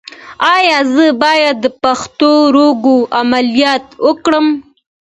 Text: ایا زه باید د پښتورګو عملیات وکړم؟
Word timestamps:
ایا 0.55 0.77
زه 0.93 1.05
باید 1.23 1.55
د 1.61 1.65
پښتورګو 1.83 2.97
عملیات 3.19 3.85
وکړم؟ 4.05 4.47